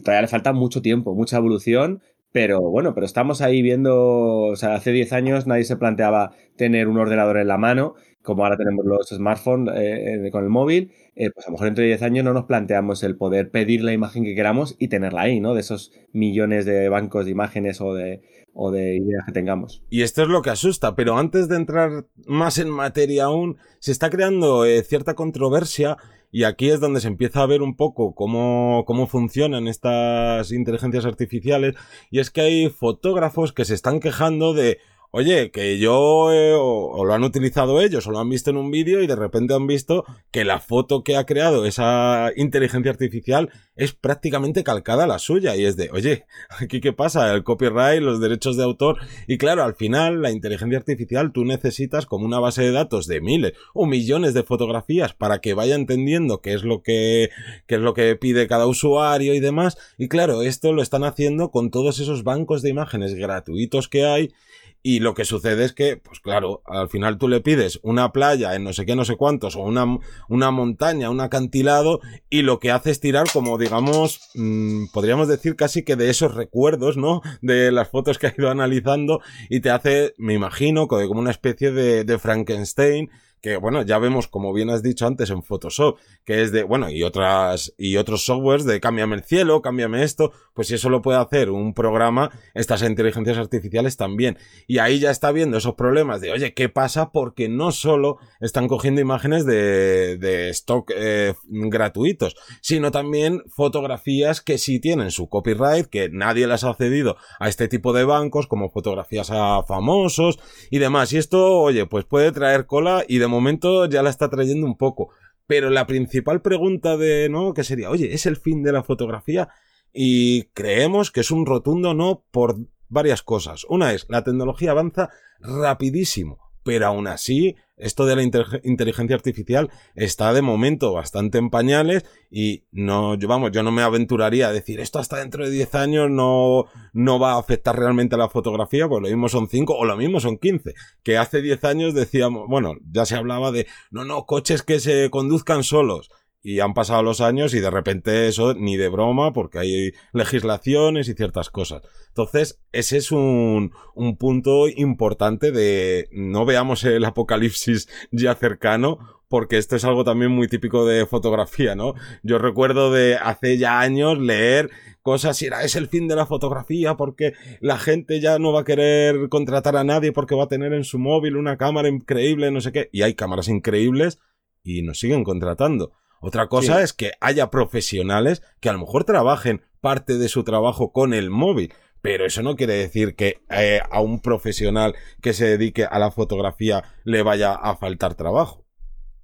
todavía 0.02 0.22
le 0.22 0.28
falta 0.28 0.52
mucho 0.52 0.82
tiempo, 0.82 1.14
mucha 1.14 1.36
evolución, 1.36 2.02
pero 2.32 2.60
bueno, 2.60 2.94
pero 2.94 3.06
estamos 3.06 3.40
ahí 3.40 3.62
viendo, 3.62 4.42
o 4.46 4.56
sea, 4.56 4.74
hace 4.74 4.92
10 4.92 5.12
años 5.12 5.46
nadie 5.46 5.64
se 5.64 5.76
planteaba 5.76 6.32
tener 6.56 6.88
un 6.88 6.98
ordenador 6.98 7.38
en 7.38 7.48
la 7.48 7.58
mano, 7.58 7.94
como 8.22 8.44
ahora 8.44 8.56
tenemos 8.56 8.84
los 8.84 9.08
smartphones 9.08 9.74
eh, 9.76 10.28
con 10.30 10.44
el 10.44 10.50
móvil, 10.50 10.92
eh, 11.16 11.30
pues 11.30 11.46
a 11.46 11.50
lo 11.50 11.52
mejor 11.52 11.68
entre 11.68 11.86
10 11.86 12.02
años 12.02 12.24
no 12.24 12.32
nos 12.32 12.44
planteamos 12.44 13.02
el 13.02 13.16
poder 13.16 13.50
pedir 13.50 13.82
la 13.82 13.92
imagen 13.92 14.24
que 14.24 14.34
queramos 14.34 14.76
y 14.78 14.88
tenerla 14.88 15.22
ahí, 15.22 15.40
¿no? 15.40 15.54
De 15.54 15.60
esos 15.60 15.92
millones 16.12 16.66
de 16.66 16.88
bancos 16.88 17.24
de 17.24 17.30
imágenes 17.30 17.80
o 17.80 17.94
de, 17.94 18.22
o 18.52 18.70
de 18.70 18.96
ideas 18.96 19.24
que 19.26 19.32
tengamos. 19.32 19.82
Y 19.88 20.02
esto 20.02 20.22
es 20.22 20.28
lo 20.28 20.42
que 20.42 20.50
asusta, 20.50 20.94
pero 20.94 21.18
antes 21.18 21.48
de 21.48 21.56
entrar 21.56 22.06
más 22.26 22.58
en 22.58 22.70
materia 22.70 23.24
aún, 23.24 23.56
se 23.78 23.92
está 23.92 24.10
creando 24.10 24.64
eh, 24.64 24.82
cierta 24.82 25.14
controversia 25.14 25.96
y 26.32 26.44
aquí 26.44 26.70
es 26.70 26.80
donde 26.80 27.00
se 27.00 27.08
empieza 27.08 27.42
a 27.42 27.46
ver 27.46 27.60
un 27.60 27.76
poco 27.76 28.14
cómo, 28.14 28.84
cómo 28.86 29.06
funcionan 29.08 29.66
estas 29.66 30.52
inteligencias 30.52 31.04
artificiales. 31.04 31.74
Y 32.10 32.20
es 32.20 32.30
que 32.30 32.40
hay 32.40 32.70
fotógrafos 32.70 33.52
que 33.52 33.64
se 33.64 33.74
están 33.74 33.98
quejando 33.98 34.54
de, 34.54 34.78
oye, 35.12 35.50
que 35.50 35.78
yo 35.78 35.98
o, 35.98 37.04
lo 37.04 37.14
han 37.14 37.24
utilizado 37.24 37.80
ellos 37.80 38.06
o 38.06 38.10
lo 38.10 38.18
han 38.18 38.28
visto 38.28 38.50
en 38.50 38.56
un 38.56 38.70
vídeo 38.70 39.02
y 39.02 39.06
de 39.06 39.16
repente 39.16 39.54
han 39.54 39.66
visto 39.66 40.04
que 40.30 40.44
la 40.44 40.60
foto 40.60 41.02
que 41.02 41.16
ha 41.16 41.26
creado 41.26 41.66
esa 41.66 42.30
inteligencia 42.36 42.90
artificial 42.90 43.50
es 43.76 43.92
prácticamente 43.92 44.62
calcada 44.62 45.04
a 45.04 45.06
la 45.06 45.18
suya. 45.18 45.56
Y 45.56 45.64
es 45.64 45.76
de, 45.76 45.90
oye, 45.92 46.26
aquí 46.60 46.80
qué 46.80 46.92
pasa, 46.92 47.32
el 47.34 47.44
copyright, 47.44 48.02
los 48.02 48.20
derechos 48.20 48.56
de 48.56 48.64
autor. 48.64 48.98
Y 49.26 49.38
claro, 49.38 49.64
al 49.64 49.74
final 49.74 50.22
la 50.22 50.30
inteligencia 50.30 50.78
artificial 50.78 51.32
tú 51.32 51.44
necesitas 51.44 52.06
como 52.06 52.24
una 52.24 52.38
base 52.38 52.62
de 52.62 52.72
datos 52.72 53.06
de 53.06 53.20
miles 53.20 53.52
o 53.74 53.86
millones 53.86 54.34
de 54.34 54.42
fotografías 54.42 55.14
para 55.14 55.40
que 55.40 55.54
vaya 55.54 55.74
entendiendo 55.74 56.40
qué 56.40 56.54
es 56.54 56.64
lo 56.64 56.82
que 56.82 57.30
qué 57.66 57.76
es 57.76 57.80
lo 57.80 57.94
que 57.94 58.16
pide 58.16 58.46
cada 58.46 58.66
usuario 58.66 59.34
y 59.34 59.40
demás. 59.40 59.76
Y 59.98 60.08
claro, 60.08 60.42
esto 60.42 60.72
lo 60.72 60.82
están 60.82 61.04
haciendo 61.04 61.50
con 61.50 61.70
todos 61.70 61.98
esos 61.98 62.22
bancos 62.22 62.62
de 62.62 62.70
imágenes 62.70 63.14
gratuitos 63.14 63.88
que 63.88 64.04
hay 64.04 64.32
y 64.82 65.00
lo 65.00 65.14
que 65.14 65.24
sucede 65.24 65.64
es 65.64 65.72
que, 65.72 65.96
pues 65.96 66.20
claro, 66.20 66.62
al 66.64 66.88
final 66.88 67.18
tú 67.18 67.28
le 67.28 67.40
pides 67.40 67.80
una 67.82 68.12
playa 68.12 68.54
en 68.54 68.64
no 68.64 68.72
sé 68.72 68.86
qué, 68.86 68.96
no 68.96 69.04
sé 69.04 69.16
cuántos, 69.16 69.56
o 69.56 69.60
una, 69.60 69.98
una 70.28 70.50
montaña, 70.50 71.10
un 71.10 71.20
acantilado, 71.20 72.00
y 72.30 72.42
lo 72.42 72.58
que 72.58 72.70
hace 72.70 72.90
es 72.90 73.00
tirar 73.00 73.26
como, 73.32 73.58
digamos, 73.58 74.30
mmm, 74.34 74.86
podríamos 74.92 75.28
decir 75.28 75.56
casi 75.56 75.82
que 75.82 75.96
de 75.96 76.08
esos 76.10 76.34
recuerdos, 76.34 76.96
¿no? 76.96 77.20
De 77.42 77.70
las 77.72 77.88
fotos 77.88 78.18
que 78.18 78.28
ha 78.28 78.34
ido 78.36 78.50
analizando, 78.50 79.20
y 79.48 79.60
te 79.60 79.70
hace, 79.70 80.14
me 80.16 80.34
imagino, 80.34 80.88
como 80.88 81.20
una 81.20 81.30
especie 81.30 81.72
de, 81.72 82.04
de 82.04 82.18
Frankenstein, 82.18 83.10
que 83.40 83.56
bueno, 83.56 83.82
ya 83.82 83.98
vemos 83.98 84.28
como 84.28 84.52
bien 84.52 84.70
has 84.70 84.82
dicho 84.82 85.06
antes 85.06 85.30
en 85.30 85.42
Photoshop, 85.42 85.98
que 86.24 86.42
es 86.42 86.52
de, 86.52 86.62
bueno, 86.62 86.90
y 86.90 87.02
otras, 87.02 87.74
y 87.78 87.96
otros 87.96 88.24
softwares 88.24 88.64
de 88.64 88.80
cámbiame 88.80 89.16
el 89.16 89.22
cielo, 89.22 89.62
cámbiame 89.62 90.02
esto, 90.02 90.32
pues 90.54 90.68
si 90.68 90.74
eso 90.74 90.90
lo 90.90 91.02
puede 91.02 91.18
hacer 91.18 91.50
un 91.50 91.74
programa, 91.74 92.30
estas 92.54 92.82
inteligencias 92.82 93.38
artificiales 93.38 93.96
también. 93.96 94.38
Y 94.66 94.78
ahí 94.78 94.98
ya 94.98 95.10
está 95.10 95.32
viendo 95.32 95.56
esos 95.56 95.74
problemas 95.74 96.20
de, 96.20 96.32
oye, 96.32 96.54
¿qué 96.54 96.68
pasa? 96.68 97.12
Porque 97.12 97.48
no 97.48 97.72
solo 97.72 98.18
están 98.40 98.68
cogiendo 98.68 99.00
imágenes 99.00 99.46
de, 99.46 100.18
de 100.18 100.50
stock 100.50 100.90
eh, 100.94 101.34
gratuitos, 101.48 102.36
sino 102.60 102.90
también 102.90 103.42
fotografías 103.48 104.40
que 104.40 104.58
sí 104.58 104.80
tienen 104.80 105.10
su 105.10 105.28
copyright, 105.28 105.86
que 105.86 106.10
nadie 106.10 106.46
las 106.46 106.64
ha 106.64 106.74
cedido 106.74 107.16
a 107.38 107.48
este 107.48 107.68
tipo 107.68 107.92
de 107.92 108.04
bancos, 108.04 108.46
como 108.46 108.70
fotografías 108.70 109.30
a 109.30 109.62
famosos 109.62 110.38
y 110.70 110.78
demás. 110.78 111.12
Y 111.12 111.18
esto, 111.18 111.60
oye, 111.60 111.86
pues 111.86 112.04
puede 112.04 112.32
traer 112.32 112.66
cola 112.66 113.04
y 113.08 113.18
de 113.18 113.29
momento 113.30 113.86
ya 113.86 114.02
la 114.02 114.10
está 114.10 114.28
trayendo 114.28 114.66
un 114.66 114.76
poco. 114.76 115.10
Pero 115.46 115.70
la 115.70 115.86
principal 115.86 116.42
pregunta 116.42 116.96
de, 116.96 117.28
¿no? 117.28 117.54
Que 117.54 117.64
sería, 117.64 117.90
oye, 117.90 118.14
¿es 118.14 118.26
el 118.26 118.36
fin 118.36 118.62
de 118.62 118.72
la 118.72 118.82
fotografía? 118.82 119.48
Y 119.92 120.44
creemos 120.52 121.10
que 121.10 121.20
es 121.20 121.30
un 121.30 121.46
rotundo 121.46 121.94
no 121.94 122.24
por 122.30 122.56
varias 122.88 123.22
cosas. 123.22 123.64
Una 123.68 123.92
es, 123.92 124.06
la 124.08 124.22
tecnología 124.22 124.72
avanza 124.72 125.10
rapidísimo, 125.40 126.38
pero 126.62 126.86
aún 126.86 127.06
así 127.06 127.56
esto 127.80 128.06
de 128.06 128.16
la 128.16 128.22
inteligencia 128.22 129.16
artificial 129.16 129.70
está 129.94 130.32
de 130.32 130.42
momento 130.42 130.92
bastante 130.92 131.38
en 131.38 131.50
pañales 131.50 132.04
y 132.30 132.64
no, 132.72 133.14
yo, 133.14 133.28
vamos, 133.28 133.50
yo 133.52 133.62
no 133.62 133.72
me 133.72 133.82
aventuraría 133.82 134.48
a 134.48 134.52
decir 134.52 134.80
esto 134.80 134.98
hasta 134.98 135.18
dentro 135.18 135.44
de 135.44 135.50
10 135.50 135.74
años 135.74 136.10
no, 136.10 136.66
no 136.92 137.18
va 137.18 137.32
a 137.32 137.38
afectar 137.38 137.78
realmente 137.78 138.14
a 138.14 138.18
la 138.18 138.28
fotografía, 138.28 138.88
pues 138.88 139.02
lo 139.02 139.08
mismo 139.08 139.28
son 139.28 139.48
5 139.48 139.74
o 139.74 139.84
lo 139.84 139.96
mismo 139.96 140.20
son 140.20 140.38
15, 140.38 140.74
que 141.02 141.18
hace 141.18 141.42
10 141.42 141.64
años 141.64 141.94
decíamos, 141.94 142.48
bueno, 142.48 142.74
ya 142.90 143.06
se 143.06 143.16
hablaba 143.16 143.50
de, 143.52 143.66
no, 143.90 144.04
no, 144.04 144.26
coches 144.26 144.62
que 144.62 144.80
se 144.80 145.10
conduzcan 145.10 145.64
solos 145.64 146.10
y 146.42 146.60
han 146.60 146.74
pasado 146.74 147.02
los 147.02 147.20
años 147.20 147.52
y 147.54 147.60
de 147.60 147.70
repente 147.70 148.28
eso 148.28 148.54
ni 148.54 148.76
de 148.76 148.88
broma 148.88 149.32
porque 149.32 149.58
hay 149.58 149.92
legislaciones 150.12 151.08
y 151.08 151.14
ciertas 151.14 151.50
cosas. 151.50 151.82
Entonces, 152.08 152.60
ese 152.72 152.96
es 152.96 153.12
un, 153.12 153.72
un 153.94 154.16
punto 154.16 154.68
importante 154.68 155.52
de 155.52 156.08
no 156.12 156.44
veamos 156.44 156.84
el 156.84 157.04
apocalipsis 157.04 157.88
ya 158.10 158.34
cercano 158.34 158.98
porque 159.28 159.58
esto 159.58 159.76
es 159.76 159.84
algo 159.84 160.02
también 160.02 160.32
muy 160.32 160.48
típico 160.48 160.84
de 160.84 161.06
fotografía, 161.06 161.76
¿no? 161.76 161.94
Yo 162.24 162.38
recuerdo 162.38 162.90
de 162.90 163.14
hace 163.14 163.58
ya 163.58 163.78
años 163.78 164.18
leer 164.18 164.70
cosas 165.02 165.40
y 165.40 165.46
era, 165.46 165.62
es 165.62 165.76
el 165.76 165.86
fin 165.86 166.08
de 166.08 166.16
la 166.16 166.26
fotografía 166.26 166.96
porque 166.96 167.34
la 167.60 167.78
gente 167.78 168.20
ya 168.20 168.40
no 168.40 168.52
va 168.52 168.62
a 168.62 168.64
querer 168.64 169.28
contratar 169.28 169.76
a 169.76 169.84
nadie 169.84 170.10
porque 170.10 170.34
va 170.34 170.44
a 170.44 170.48
tener 170.48 170.72
en 170.72 170.82
su 170.82 170.98
móvil 170.98 171.36
una 171.36 171.56
cámara 171.58 171.88
increíble, 171.88 172.50
no 172.50 172.60
sé 172.60 172.72
qué, 172.72 172.88
y 172.92 173.02
hay 173.02 173.14
cámaras 173.14 173.46
increíbles 173.46 174.18
y 174.64 174.82
nos 174.82 174.98
siguen 174.98 175.22
contratando. 175.22 175.92
Otra 176.20 176.48
cosa 176.48 176.78
sí. 176.78 176.84
es 176.84 176.92
que 176.92 177.12
haya 177.20 177.50
profesionales 177.50 178.42
que 178.60 178.68
a 178.68 178.72
lo 178.72 178.78
mejor 178.78 179.04
trabajen 179.04 179.62
parte 179.80 180.18
de 180.18 180.28
su 180.28 180.44
trabajo 180.44 180.92
con 180.92 181.14
el 181.14 181.30
móvil, 181.30 181.72
pero 182.02 182.26
eso 182.26 182.42
no 182.42 182.56
quiere 182.56 182.74
decir 182.74 183.14
que 183.14 183.38
eh, 183.50 183.80
a 183.90 184.00
un 184.00 184.20
profesional 184.20 184.94
que 185.20 185.32
se 185.32 185.46
dedique 185.46 185.84
a 185.84 185.98
la 185.98 186.10
fotografía 186.10 186.84
le 187.04 187.22
vaya 187.22 187.52
a 187.54 187.76
faltar 187.76 188.14
trabajo. 188.14 188.64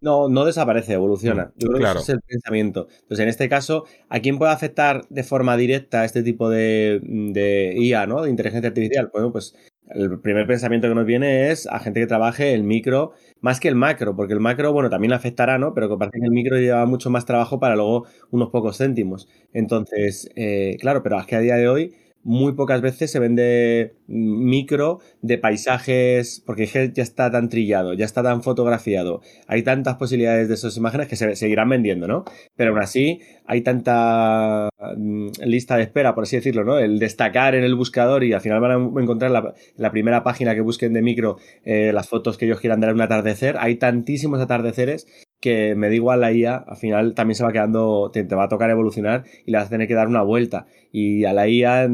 No, 0.01 0.29
no 0.29 0.45
desaparece, 0.45 0.93
evoluciona. 0.93 1.47
Mm, 1.47 1.59
Yo 1.59 1.69
creo 1.69 1.81
que 1.81 1.99
ese 1.99 1.99
es 2.01 2.09
el 2.11 2.21
pensamiento. 2.21 2.87
Entonces, 3.03 3.21
en 3.21 3.29
este 3.29 3.49
caso, 3.49 3.85
¿a 4.09 4.21
quién 4.21 4.39
puede 4.39 4.53
afectar 4.53 5.07
de 5.09 5.23
forma 5.23 5.57
directa 5.57 6.05
este 6.05 6.23
tipo 6.23 6.51
de, 6.51 7.01
de 7.03 7.75
IA, 7.79 8.07
¿no? 8.07 8.23
De 8.23 8.31
inteligencia 8.31 8.69
artificial. 8.69 9.11
Bueno, 9.13 9.33
pues 9.33 9.55
el 9.91 10.19
primer 10.21 10.47
pensamiento 10.47 10.89
que 10.89 10.95
nos 10.95 11.07
viene 11.07 11.51
es 11.51 11.67
a 11.67 11.79
gente 11.79 12.01
que 12.01 12.07
trabaje 12.07 12.53
el 12.55 12.63
micro 12.65 13.13
más 13.41 13.61
que 13.61 13.69
el 13.69 13.75
macro, 13.77 14.17
porque 14.17 14.33
el 14.33 14.41
macro, 14.41 14.73
bueno, 14.73 14.91
también 14.91 15.13
afectará, 15.13 15.59
¿no? 15.59 15.75
Pero 15.75 15.97
parece 15.99 16.19
que 16.19 16.25
el 16.27 16.33
micro 16.33 16.57
lleva 16.59 16.85
mucho 16.87 17.11
más 17.11 17.25
trabajo 17.25 17.61
para 17.61 17.77
luego 17.77 18.07
unos 18.31 18.51
pocos 18.51 18.79
céntimos. 18.79 19.29
Entonces, 19.53 20.31
eh, 20.37 20.77
claro, 20.81 21.03
pero 21.03 21.19
es 21.21 21.27
que 21.27 21.37
a 21.37 21.41
día 21.41 21.57
de 21.57 21.69
hoy 21.69 21.95
muy 22.27 22.55
pocas 22.55 22.81
veces 22.81 23.13
se 23.13 23.21
vende 23.21 23.95
micro 24.09 24.99
de 25.23 25.39
paisajes, 25.39 26.43
porque 26.45 26.67
ya 26.67 27.03
está 27.03 27.31
tan 27.31 27.49
trillado, 27.49 27.95
ya 27.95 28.05
está 28.05 28.21
tan 28.25 28.43
fotografiado, 28.43 29.21
hay 29.47 29.63
tantas 29.63 29.95
posibilidades 29.95 30.49
de 30.49 30.55
esas 30.55 30.77
imágenes 30.77 31.07
que 31.07 31.15
se 31.15 31.37
seguirán 31.37 31.69
vendiendo, 31.69 32.09
¿no? 32.09 32.25
Pero 32.57 32.73
aún 32.73 32.83
así 32.83 33.21
hay 33.47 33.61
tanta 33.61 34.69
mm, 34.97 35.29
lista 35.45 35.77
de 35.77 35.85
espera, 35.85 36.17
por 36.17 36.25
así 36.25 36.35
decirlo, 36.35 36.65
¿no? 36.65 36.79
El 36.79 36.99
destacar 36.99 37.55
en 37.55 37.63
el 37.63 37.77
buscador 37.77 38.25
y 38.25 38.33
al 38.33 38.41
final 38.41 38.61
van 38.61 38.73
a 38.73 39.01
encontrar 39.01 39.31
la, 39.31 39.55
la 39.77 39.93
primera 39.93 40.25
página 40.25 40.57
que 40.57 40.63
busquen 40.63 40.95
de 40.95 41.03
micro 41.03 41.37
eh, 41.65 41.93
las 41.95 42.09
fotos 42.09 42.37
que 42.37 42.47
ellos 42.47 42.59
quieran 42.59 42.81
dar 42.81 42.93
un 42.93 43.03
atardecer, 43.03 43.57
hay 43.61 43.77
tantísimos 43.77 44.41
atardeceres 44.41 45.07
que 45.47 45.77
me 45.77 45.87
da 45.87 45.95
igual 45.95 46.21
la 46.23 46.33
IA, 46.33 46.57
al 46.57 46.77
final 46.77 47.15
también 47.15 47.37
se 47.37 47.45
va 47.45 47.53
quedando, 47.53 48.11
te, 48.13 48.25
va 48.25 48.47
a 48.47 48.49
tocar 48.49 48.69
evolucionar 48.69 49.23
y 49.45 49.53
le 49.53 49.59
vas 49.59 49.69
a 49.69 49.71
tener 49.71 49.87
que 49.87 49.95
dar 49.95 50.09
una 50.09 50.23
vuelta. 50.23 50.67
Y 50.91 51.25
a 51.25 51.33
la 51.33 51.47
IA 51.47 51.89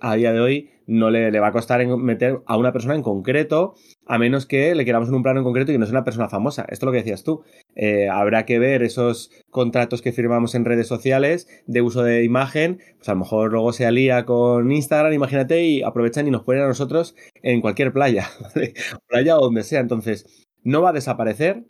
a 0.00 0.16
día 0.16 0.32
de 0.32 0.40
hoy 0.40 0.70
no 0.88 1.10
le, 1.10 1.38
va 1.38 1.46
a 1.46 1.52
costar 1.52 1.86
meter 1.86 2.40
a 2.46 2.56
una 2.56 2.72
persona 2.72 2.96
en 2.96 3.02
concreto, 3.02 3.74
a 4.06 4.18
menos 4.18 4.44
que 4.44 4.74
le 4.74 4.84
queramos 4.84 5.08
en 5.08 5.14
un 5.14 5.22
plano 5.22 5.38
en 5.38 5.44
concreto 5.44 5.70
y 5.70 5.78
no 5.78 5.86
sea 5.86 5.92
una 5.92 6.02
persona 6.02 6.28
famosa. 6.28 6.62
Esto 6.62 6.84
es 6.84 6.86
lo 6.86 6.90
que 6.90 6.98
decías 6.98 7.22
tú. 7.22 7.44
Eh, 7.76 8.08
habrá 8.08 8.44
que 8.44 8.58
ver 8.58 8.82
esos 8.82 9.30
contratos 9.50 10.02
que 10.02 10.10
firmamos 10.10 10.56
en 10.56 10.64
redes 10.64 10.88
sociales 10.88 11.46
de 11.68 11.82
uso 11.82 12.02
de 12.02 12.24
imagen, 12.24 12.80
pues 12.96 13.08
a 13.08 13.12
lo 13.12 13.20
mejor 13.20 13.52
luego 13.52 13.72
se 13.72 13.86
alía 13.86 14.24
con 14.24 14.72
Instagram, 14.72 15.12
imagínate, 15.12 15.64
y 15.64 15.82
aprovechan 15.84 16.26
y 16.26 16.32
nos 16.32 16.42
ponen 16.42 16.62
a 16.62 16.66
nosotros 16.66 17.14
en 17.40 17.60
cualquier 17.60 17.92
playa, 17.92 18.26
playa 19.06 19.38
o 19.38 19.42
donde 19.42 19.62
sea. 19.62 19.78
Entonces, 19.78 20.48
no 20.64 20.82
va 20.82 20.90
a 20.90 20.92
desaparecer, 20.92 21.62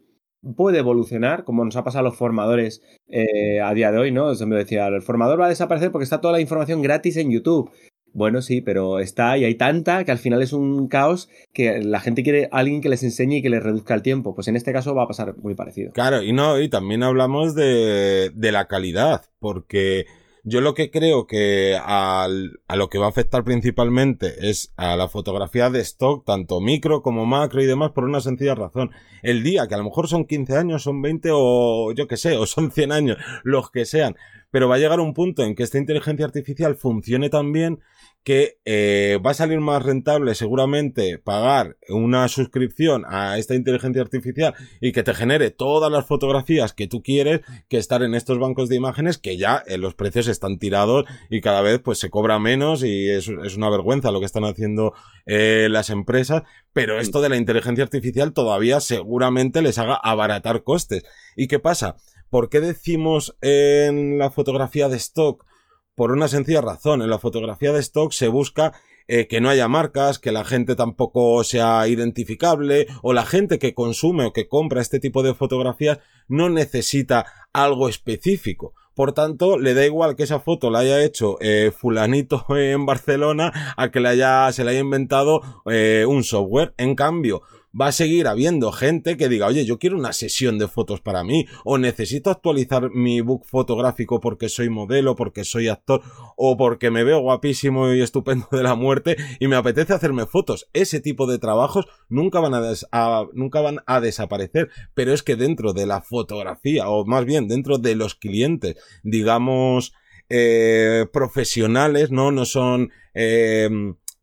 puede 0.57 0.78
evolucionar, 0.78 1.45
como 1.45 1.64
nos 1.64 1.76
ha 1.76 1.85
pasado 1.85 2.07
a 2.07 2.11
los 2.11 2.19
formadores 2.19 2.83
eh, 3.09 3.61
a 3.61 3.73
día 3.75 3.93
de 3.93 3.99
hoy, 3.99 4.12
¿no? 4.12 4.33
me 4.47 4.57
decía, 4.57 4.87
el 4.88 5.02
formador 5.02 5.40
va 5.40 5.47
a 5.47 5.50
desaparecer 5.50 5.90
porque 5.90 6.05
está 6.05 6.21
toda 6.21 6.33
la 6.33 6.40
información 6.40 6.83
gratis 6.83 7.16
en 7.16 7.31
YouTube. 7.31 7.71
Bueno, 8.12 8.40
sí, 8.40 8.62
pero 8.62 8.99
está 8.99 9.37
y 9.37 9.45
hay 9.45 9.57
tanta 9.57 10.02
que 10.05 10.11
al 10.11 10.16
final 10.16 10.40
es 10.40 10.55
un 10.55 10.88
caos 10.88 11.28
que 11.52 11.83
la 11.83 12.00
gente 12.00 12.23
quiere 12.23 12.49
a 12.50 12.59
alguien 12.59 12.81
que 12.81 12.88
les 12.88 13.02
enseñe 13.02 13.37
y 13.37 13.43
que 13.43 13.50
les 13.50 13.62
reduzca 13.62 13.93
el 13.93 14.00
tiempo. 14.00 14.35
Pues 14.35 14.49
en 14.49 14.57
este 14.57 14.73
caso 14.73 14.95
va 14.95 15.02
a 15.02 15.09
pasar 15.09 15.37
muy 15.37 15.55
parecido. 15.55 15.93
Claro, 15.93 16.23
y 16.23 16.33
no, 16.33 16.59
y 16.59 16.71
también 16.71 17.02
hablamos 17.02 17.55
de, 17.55 18.31
de 18.35 18.52
la 18.52 18.69
calidad, 18.69 19.26
porque 19.38 20.07
yo 20.48 20.60
lo 20.60 20.74
que 20.74 20.92
creo 20.92 21.26
que 21.26 21.76
a 21.76 22.28
lo 22.28 22.88
que 22.88 22.98
va 22.98 23.06
a 23.06 23.08
afectar 23.08 23.42
principalmente 23.42 24.48
es 24.48 24.72
a 24.76 24.96
la 24.96 25.08
fotografía 25.08 25.70
de 25.70 25.80
stock, 25.80 26.24
tanto 26.24 26.60
micro 26.60 27.02
como 27.02 27.26
macro 27.26 27.60
y 27.60 27.66
demás, 27.66 27.90
por 27.90 28.04
una 28.04 28.20
sencilla 28.20 28.54
razón. 28.54 28.92
El 29.22 29.42
día, 29.42 29.66
que 29.66 29.74
a 29.74 29.78
lo 29.78 29.82
mejor 29.84 30.06
son 30.06 30.24
15 30.24 30.56
años, 30.56 30.84
son 30.84 31.02
20 31.02 31.30
o 31.32 31.92
yo 31.92 32.06
que 32.06 32.16
sé, 32.16 32.36
o 32.36 32.46
son 32.46 32.70
100 32.70 32.92
años, 32.92 33.16
los 33.42 33.72
que 33.72 33.84
sean, 33.84 34.14
pero 34.52 34.68
va 34.68 34.76
a 34.76 34.78
llegar 34.78 35.00
un 35.00 35.14
punto 35.14 35.42
en 35.42 35.56
que 35.56 35.64
esta 35.64 35.78
inteligencia 35.78 36.24
artificial 36.24 36.76
funcione 36.76 37.28
tan 37.28 37.50
bien 37.52 37.80
que 38.26 38.59
eh, 38.64 39.21
va 39.25 39.30
a 39.30 39.35
salir 39.35 39.61
más 39.61 39.85
rentable 39.85 40.35
seguramente 40.35 41.16
pagar 41.16 41.76
una 41.88 42.26
suscripción 42.26 43.04
a 43.06 43.38
esta 43.38 43.54
inteligencia 43.54 44.02
artificial 44.02 44.52
y 44.80 44.90
que 44.90 45.04
te 45.04 45.14
genere 45.14 45.52
todas 45.52 45.92
las 45.92 46.06
fotografías 46.06 46.73
que 46.73 46.88
tú 46.88 47.04
quieres 47.04 47.42
que 47.68 47.76
estar 47.78 48.02
en 48.02 48.16
estos 48.16 48.40
bancos 48.40 48.68
de 48.68 48.75
imágenes 48.75 49.18
que 49.18 49.37
ya 49.37 49.62
eh, 49.68 49.78
los 49.78 49.95
precios 49.95 50.26
están 50.26 50.59
tirados 50.59 51.04
y 51.30 51.40
cada 51.40 51.62
vez 51.62 51.78
pues 51.78 52.00
se 52.00 52.11
cobra 52.11 52.40
menos 52.40 52.83
y 52.83 53.09
es, 53.09 53.28
una 53.28 53.71
vergüenza 53.71 54.11
lo 54.11 54.18
que 54.18 54.26
están 54.26 54.45
haciendo 54.45 54.92
eh, 55.26 55.68
las 55.71 55.88
empresas. 55.90 56.42
Pero 56.73 56.99
esto 56.99 57.21
de 57.21 57.28
la 57.28 57.37
inteligencia 57.37 57.85
artificial 57.85 58.33
todavía 58.33 58.80
seguramente 58.80 59.62
les 59.62 59.78
haga 59.78 59.95
abaratar 59.95 60.64
costes. 60.64 61.04
¿y 61.37 61.47
qué 61.47 61.61
pasa? 61.61 61.95
¿por 62.28 62.49
qué 62.49 62.61
decimos 62.61 63.37
en 63.40 64.18
la 64.18 64.30
fotografía 64.30 64.88
de 64.88 64.97
stock 64.97 65.47
por 65.96 66.12
una 66.12 66.28
sencilla 66.28 66.60
razón. 66.60 67.02
En 67.02 67.10
la 67.10 67.18
fotografía 67.18 67.72
de 67.72 67.80
stock 67.80 68.12
se 68.12 68.28
busca 68.28 68.72
eh, 69.08 69.26
que 69.26 69.40
no 69.40 69.48
haya 69.48 69.66
marcas, 69.66 70.18
que 70.18 70.30
la 70.30 70.44
gente 70.44 70.76
tampoco 70.76 71.42
sea 71.42 71.88
identificable, 71.88 72.86
o 73.02 73.12
la 73.12 73.24
gente 73.24 73.58
que 73.58 73.74
consume 73.74 74.26
o 74.26 74.32
que 74.32 74.46
compra 74.46 74.80
este 74.80 75.00
tipo 75.00 75.22
de 75.24 75.34
fotografías 75.34 75.98
no 76.28 76.48
necesita 76.48 77.26
algo 77.52 77.88
específico. 77.88 78.74
Por 78.94 79.12
tanto, 79.12 79.58
le 79.58 79.74
da 79.74 79.84
igual 79.84 80.16
que 80.16 80.22
esa 80.22 80.40
foto 80.40 80.70
la 80.70 80.78
haya 80.78 81.04
hecho 81.04 81.36
eh, 81.40 81.70
fulanito 81.70 82.46
en 82.56 82.86
Barcelona 82.86 83.74
a 83.76 83.90
que 83.90 84.06
haya, 84.06 84.50
se 84.52 84.64
la 84.64 84.70
haya 84.70 84.80
inventado 84.80 85.42
eh, 85.66 86.04
un 86.08 86.24
software. 86.24 86.74
En 86.76 86.94
cambio, 86.94 87.42
va 87.78 87.88
a 87.88 87.92
seguir 87.92 88.26
habiendo 88.26 88.73
gente 88.73 89.16
que 89.16 89.28
diga, 89.28 89.47
oye, 89.47 89.64
yo 89.64 89.78
quiero 89.78 89.97
una 89.97 90.12
sesión 90.12 90.59
de 90.59 90.68
fotos 90.68 91.00
para 91.00 91.25
mí, 91.25 91.47
o 91.64 91.78
necesito 91.78 92.30
actualizar 92.30 92.90
mi 92.90 93.21
book 93.21 93.45
fotográfico 93.47 94.21
porque 94.21 94.49
soy 94.49 94.71
modelo, 94.71 95.16
porque 95.16 95.45
soy 95.45 95.68
actor, 95.68 96.02
o 96.37 96.56
porque 96.56 96.90
me 96.90 97.04
veo 97.04 97.21
guapísimo 97.21 97.92
y 97.92 98.00
estupendo 98.00 98.49
de 98.50 98.62
la 98.62 98.75
muerte 98.75 99.16
y 99.40 99.49
me 99.49 99.56
apetece 99.56 99.92
hacerme 99.92 100.26
fotos. 100.26 100.68
Ese 100.73 101.00
tipo 101.00 101.26
de 101.26 101.38
trabajos 101.38 101.87
nunca 102.09 102.40
van 102.40 102.54
a, 102.54 103.25
nunca 103.35 103.61
van 103.61 103.80
a 103.87 104.00
desaparecer, 104.00 104.71
pero 104.95 105.12
es 105.12 105.23
que 105.23 105.37
dentro 105.37 105.73
de 105.73 105.87
la 105.87 106.00
fotografía, 106.00 106.88
o 106.88 107.04
más 107.04 107.25
bien 107.25 107.49
dentro 107.49 107.78
de 107.78 107.95
los 107.95 108.14
clientes, 108.14 108.76
digamos, 109.02 109.92
eh, 110.28 111.06
profesionales, 111.12 112.11
¿no? 112.11 112.33
No 112.33 112.45
son, 112.45 112.90
eh, 113.14 113.68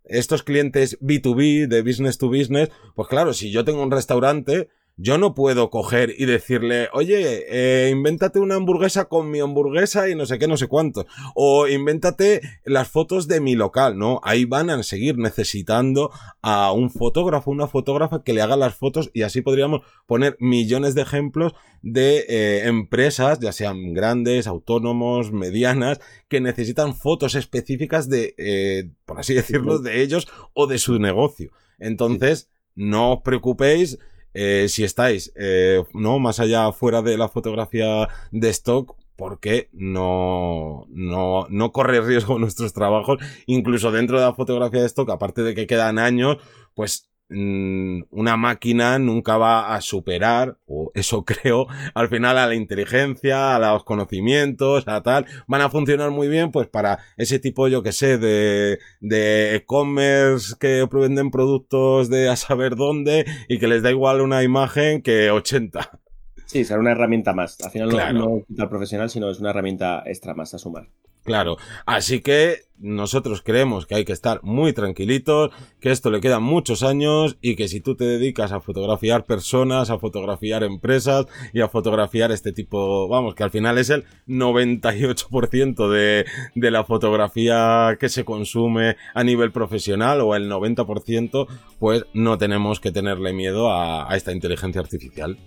estos 0.05 0.43
clientes 0.43 0.99
B2B, 0.99 1.67
de 1.67 1.81
business 1.81 2.17
to 2.17 2.29
business, 2.29 2.69
pues 2.95 3.07
claro, 3.07 3.33
si 3.33 3.51
yo 3.51 3.63
tengo 3.63 3.81
un 3.81 3.91
restaurante, 3.91 4.69
yo 4.95 5.17
no 5.17 5.33
puedo 5.33 5.71
coger 5.71 6.13
y 6.17 6.25
decirle, 6.25 6.87
oye, 6.93 7.45
eh, 7.49 7.89
invéntate 7.89 8.39
una 8.39 8.55
hamburguesa 8.55 9.05
con 9.05 9.31
mi 9.31 9.39
hamburguesa 9.39 10.07
y 10.07 10.15
no 10.15 10.27
sé 10.27 10.37
qué, 10.37 10.47
no 10.47 10.55
sé 10.55 10.67
cuánto. 10.67 11.07
O 11.33 11.67
invéntate 11.67 12.41
las 12.63 12.89
fotos 12.89 13.27
de 13.27 13.41
mi 13.41 13.55
local, 13.55 13.97
¿no? 13.97 14.21
Ahí 14.23 14.45
van 14.45 14.69
a 14.69 14.83
seguir 14.83 15.17
necesitando 15.17 16.11
a 16.43 16.71
un 16.71 16.91
fotógrafo, 16.91 17.49
una 17.49 17.67
fotógrafa 17.67 18.23
que 18.23 18.33
le 18.33 18.43
haga 18.43 18.55
las 18.55 18.75
fotos 18.75 19.09
y 19.13 19.23
así 19.23 19.41
podríamos 19.41 19.81
poner 20.05 20.37
millones 20.39 20.93
de 20.93 21.01
ejemplos 21.01 21.53
de 21.81 22.25
eh, 22.29 22.67
empresas, 22.67 23.39
ya 23.39 23.51
sean 23.51 23.93
grandes, 23.93 24.45
autónomos, 24.45 25.31
medianas, 25.31 25.99
que 26.27 26.39
necesitan 26.39 26.95
fotos 26.95 27.33
específicas 27.33 28.09
de, 28.09 28.35
eh, 28.37 28.89
por 29.05 29.19
así 29.19 29.33
decirlo, 29.33 29.79
de 29.79 30.03
ellos 30.03 30.27
o 30.53 30.67
de 30.67 30.77
su 30.77 30.99
negocio. 30.99 31.51
Entonces, 31.79 32.51
no 32.75 33.13
os 33.13 33.21
preocupéis 33.23 33.97
eh, 34.33 34.67
si 34.69 34.83
estáis, 34.83 35.31
eh, 35.35 35.83
no, 35.93 36.19
más 36.19 36.39
allá 36.39 36.71
fuera 36.71 37.01
de 37.01 37.17
la 37.17 37.29
fotografía 37.29 38.07
de 38.31 38.49
stock, 38.49 38.95
porque 39.15 39.69
no, 39.73 40.85
no, 40.89 41.47
no 41.49 41.71
corre 41.71 42.01
riesgo 42.01 42.39
nuestros 42.39 42.73
trabajos, 42.73 43.19
incluso 43.45 43.91
dentro 43.91 44.19
de 44.19 44.25
la 44.25 44.33
fotografía 44.33 44.81
de 44.81 44.87
stock, 44.87 45.09
aparte 45.09 45.43
de 45.43 45.55
que 45.55 45.67
quedan 45.67 45.99
años, 45.99 46.37
pues 46.73 47.12
una 47.33 48.37
máquina 48.37 48.99
nunca 48.99 49.37
va 49.37 49.75
a 49.75 49.81
superar, 49.81 50.57
o 50.65 50.91
eso 50.93 51.25
creo, 51.25 51.67
al 51.93 52.09
final 52.09 52.37
a 52.37 52.47
la 52.47 52.55
inteligencia, 52.55 53.55
a 53.55 53.59
los 53.59 53.83
conocimientos, 53.83 54.87
a 54.87 55.01
tal, 55.01 55.25
van 55.47 55.61
a 55.61 55.69
funcionar 55.69 56.11
muy 56.11 56.27
bien 56.27 56.51
pues 56.51 56.67
para 56.67 56.99
ese 57.17 57.39
tipo, 57.39 57.67
yo 57.67 57.83
que 57.83 57.91
sé, 57.91 58.17
de, 58.17 58.79
de 58.99 59.55
e-commerce 59.55 60.55
que 60.59 60.87
venden 60.91 61.31
productos 61.31 62.09
de 62.09 62.29
a 62.29 62.35
saber 62.35 62.75
dónde 62.75 63.25
y 63.47 63.59
que 63.59 63.67
les 63.67 63.83
da 63.83 63.91
igual 63.91 64.21
una 64.21 64.43
imagen 64.43 65.01
que 65.01 65.31
80. 65.31 65.99
Sí, 66.45 66.63
será 66.65 66.79
una 66.79 66.91
herramienta 66.91 67.33
más. 67.33 67.59
Al 67.61 67.71
final 67.71 67.89
no, 68.13 68.43
no, 68.47 68.69
profesional, 68.69 69.09
sino 69.09 69.29
es 69.29 69.39
una 69.39 69.49
herramienta 69.49 70.03
extra 70.05 70.33
más 70.33 70.53
a 70.53 70.59
sumar. 70.59 70.87
Claro, 71.23 71.57
así 71.85 72.21
que 72.21 72.63
nosotros 72.79 73.41
creemos 73.41 73.85
que 73.85 73.95
hay 73.95 74.03
que 74.03 74.11
estar 74.11 74.43
muy 74.43 74.73
tranquilitos, 74.73 75.51
que 75.79 75.89
esto 75.89 76.11
le 76.11 76.19
quedan 76.19 76.43
muchos 76.43 76.83
años 76.83 77.37
y 77.41 77.55
que 77.55 77.69
si 77.69 77.79
tú 77.79 77.95
te 77.95 78.03
dedicas 78.03 78.51
a 78.51 78.59
fotografiar 78.59 79.23
personas, 79.23 79.89
a 79.89 79.99
fotografiar 79.99 80.63
empresas 80.63 81.27
y 81.53 81.61
a 81.61 81.69
fotografiar 81.69 82.33
este 82.33 82.51
tipo, 82.51 83.07
vamos, 83.07 83.35
que 83.35 83.43
al 83.43 83.51
final 83.51 83.77
es 83.77 83.89
el 83.89 84.03
98% 84.27 85.89
de, 85.89 86.25
de 86.55 86.71
la 86.71 86.83
fotografía 86.83 87.95
que 87.97 88.09
se 88.09 88.25
consume 88.25 88.97
a 89.13 89.23
nivel 89.23 89.53
profesional 89.53 90.19
o 90.19 90.35
el 90.35 90.51
90%, 90.51 91.47
pues 91.79 92.05
no 92.13 92.37
tenemos 92.37 92.81
que 92.81 92.91
tenerle 92.91 93.31
miedo 93.31 93.71
a 93.71 94.13
esta 94.13 94.33
inteligencia 94.33 94.81
artificial. 94.81 95.37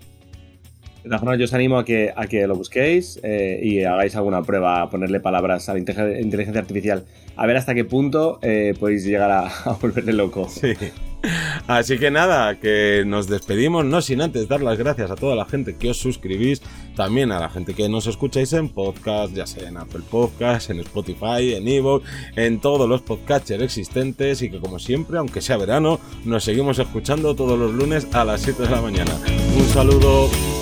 Yo 1.39 1.45
os 1.45 1.55
animo 1.55 1.79
a 1.79 1.85
que, 1.85 2.13
a 2.15 2.27
que 2.27 2.47
lo 2.47 2.57
busquéis 2.57 3.21
eh, 3.23 3.61
y 3.63 3.85
hagáis 3.85 4.17
alguna 4.17 4.43
prueba, 4.43 4.89
ponerle 4.91 5.21
palabras 5.21 5.69
a 5.69 5.75
la 5.75 5.79
inteligencia 5.79 6.61
artificial, 6.61 7.05
a 7.37 7.47
ver 7.47 7.57
hasta 7.57 7.75
qué 7.75 7.85
punto 7.85 8.39
eh, 8.43 8.75
podéis 8.79 9.05
llegar 9.05 9.31
a, 9.31 9.47
a 9.65 9.73
volverle 9.81 10.13
loco. 10.13 10.49
Sí. 10.49 10.73
Así 11.67 11.99
que 11.99 12.11
nada, 12.11 12.59
que 12.61 13.05
nos 13.07 13.29
despedimos, 13.29 13.85
no 13.85 14.01
sin 14.01 14.21
antes 14.21 14.49
dar 14.49 14.61
las 14.61 14.79
gracias 14.79 15.11
a 15.11 15.17
toda 15.17 15.35
la 15.35 15.45
gente 15.45 15.77
que 15.77 15.91
os 15.91 15.97
suscribís, 15.97 16.63
también 16.95 17.33
a 17.33 17.41
la 17.41 17.49
gente 17.49 17.75
que 17.75 17.89
nos 17.89 18.07
escucháis 18.07 18.53
en 18.53 18.69
podcast, 18.69 19.35
ya 19.35 19.47
sea 19.47 19.69
en 19.69 19.77
Apple 19.77 20.03
Podcast, 20.09 20.71
en 20.71 20.81
Spotify, 20.81 21.55
en 21.55 21.67
Evo, 21.67 22.03
en 22.37 22.61
todos 22.61 22.89
los 22.89 23.03
podcatchers 23.03 23.63
existentes 23.63 24.43
y 24.43 24.51
que 24.51 24.61
como 24.61 24.79
siempre, 24.79 25.19
aunque 25.19 25.41
sea 25.41 25.57
verano, 25.57 25.99
nos 26.25 26.45
seguimos 26.45 26.79
escuchando 26.79 27.35
todos 27.35 27.59
los 27.59 27.75
lunes 27.75 28.07
a 28.15 28.25
las 28.25 28.43
7 28.43 28.63
de 28.63 28.71
la 28.71 28.81
mañana. 28.81 29.13
Un 29.57 29.65
saludo. 29.67 30.56